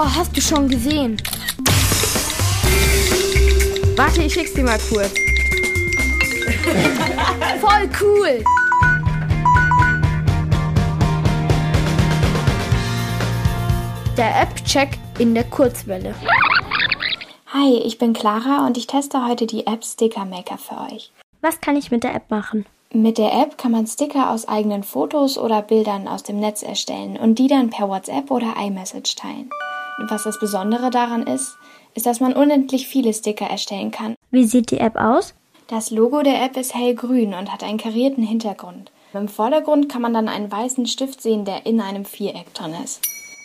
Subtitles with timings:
[0.00, 1.20] Oh, hast du schon gesehen?
[3.96, 5.10] Warte, ich schick's dir mal kurz.
[7.60, 8.44] Voll cool!
[14.16, 16.14] Der App-Check in der Kurzwelle.
[17.52, 21.10] Hi, ich bin Clara und ich teste heute die App Sticker Maker für euch.
[21.40, 22.66] Was kann ich mit der App machen?
[22.92, 27.16] Mit der App kann man Sticker aus eigenen Fotos oder Bildern aus dem Netz erstellen
[27.16, 29.50] und die dann per WhatsApp oder iMessage teilen.
[30.00, 31.56] Was das Besondere daran ist,
[31.94, 34.14] ist, dass man unendlich viele Sticker erstellen kann.
[34.30, 35.34] Wie sieht die App aus?
[35.66, 38.90] Das Logo der App ist hellgrün und hat einen karierten Hintergrund.
[39.12, 43.00] Im Vordergrund kann man dann einen weißen Stift sehen, der in einem Viereck drin ist.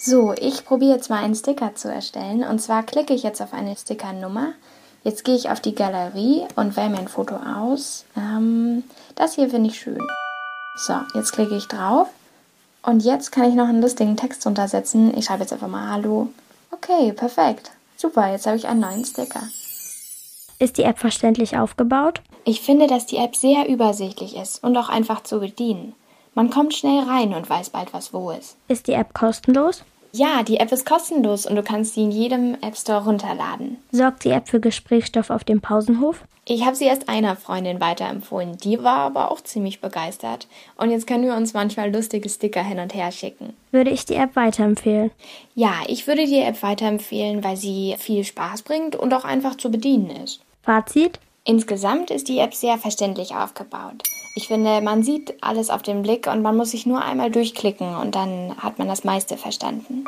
[0.00, 2.44] So, ich probiere jetzt mal einen Sticker zu erstellen.
[2.44, 4.52] Und zwar klicke ich jetzt auf eine Stickernummer.
[5.02, 8.04] Jetzt gehe ich auf die Galerie und wähle mir ein Foto aus.
[8.16, 8.84] Ähm,
[9.14, 10.06] das hier finde ich schön.
[10.76, 12.08] So, jetzt klicke ich drauf.
[12.86, 15.16] Und jetzt kann ich noch einen lustigen Text untersetzen.
[15.16, 16.28] Ich schreibe jetzt einfach mal Hallo.
[16.70, 17.70] Okay, perfekt.
[17.96, 19.40] Super, jetzt habe ich einen neuen Sticker.
[20.58, 22.20] Ist die App verständlich aufgebaut?
[22.44, 25.94] Ich finde, dass die App sehr übersichtlich ist und auch einfach zu bedienen.
[26.34, 28.56] Man kommt schnell rein und weiß bald, was wo ist.
[28.68, 29.82] Ist die App kostenlos?
[30.16, 33.78] Ja, die App ist kostenlos und du kannst sie in jedem App Store runterladen.
[33.90, 36.22] Sorgt die App für Gesprächsstoff auf dem Pausenhof?
[36.44, 38.56] Ich habe sie erst einer Freundin weiterempfohlen.
[38.58, 40.46] Die war aber auch ziemlich begeistert.
[40.76, 43.54] Und jetzt können wir uns manchmal lustige Sticker hin und her schicken.
[43.72, 45.10] Würde ich die App weiterempfehlen?
[45.56, 49.68] Ja, ich würde die App weiterempfehlen, weil sie viel Spaß bringt und auch einfach zu
[49.68, 50.42] bedienen ist.
[50.62, 51.18] Fazit?
[51.42, 54.04] Insgesamt ist die App sehr verständlich aufgebaut.
[54.36, 57.94] Ich finde, man sieht alles auf den Blick und man muss sich nur einmal durchklicken
[57.94, 60.04] und dann hat man das meiste verstanden.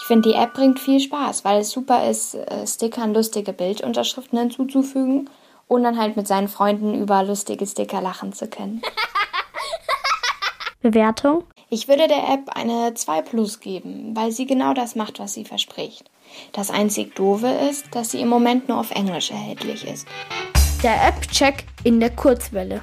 [0.00, 4.38] Ich finde, die App bringt viel Spaß, weil es super ist, äh, Stickern lustige Bildunterschriften
[4.38, 5.28] hinzuzufügen
[5.66, 8.82] und dann halt mit seinen Freunden über lustige Sticker lachen zu können.
[10.82, 11.42] Bewertung?
[11.70, 15.44] Ich würde der App eine 2 Plus geben, weil sie genau das macht, was sie
[15.44, 16.08] verspricht.
[16.52, 20.06] Das einzig Doofe ist, dass sie im Moment nur auf Englisch erhältlich ist.
[20.84, 22.82] Der App-Check in der Kurzwelle.